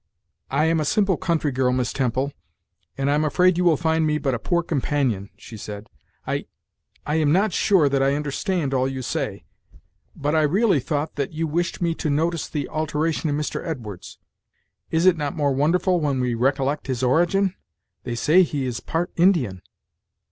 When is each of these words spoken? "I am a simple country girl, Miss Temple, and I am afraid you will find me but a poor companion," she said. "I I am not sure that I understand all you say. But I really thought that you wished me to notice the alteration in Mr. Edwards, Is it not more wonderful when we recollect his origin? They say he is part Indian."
"I 0.49 0.65
am 0.65 0.79
a 0.79 0.83
simple 0.85 1.15
country 1.15 1.51
girl, 1.51 1.71
Miss 1.71 1.93
Temple, 1.93 2.33
and 2.97 3.07
I 3.07 3.13
am 3.13 3.23
afraid 3.23 3.55
you 3.55 3.63
will 3.63 3.77
find 3.77 4.07
me 4.07 4.17
but 4.17 4.33
a 4.33 4.39
poor 4.39 4.63
companion," 4.63 5.29
she 5.37 5.57
said. 5.57 5.91
"I 6.25 6.47
I 7.05 7.17
am 7.17 7.31
not 7.31 7.53
sure 7.53 7.87
that 7.87 8.01
I 8.01 8.15
understand 8.15 8.73
all 8.73 8.87
you 8.87 9.03
say. 9.03 9.45
But 10.15 10.33
I 10.33 10.41
really 10.41 10.79
thought 10.79 11.17
that 11.17 11.33
you 11.33 11.45
wished 11.45 11.83
me 11.83 11.93
to 11.93 12.09
notice 12.09 12.47
the 12.49 12.67
alteration 12.67 13.29
in 13.29 13.37
Mr. 13.37 13.63
Edwards, 13.63 14.17
Is 14.89 15.05
it 15.05 15.17
not 15.17 15.35
more 15.35 15.51
wonderful 15.53 15.99
when 15.99 16.19
we 16.19 16.33
recollect 16.33 16.87
his 16.87 17.03
origin? 17.03 17.53
They 18.03 18.15
say 18.15 18.41
he 18.41 18.65
is 18.65 18.79
part 18.79 19.11
Indian." 19.17 19.61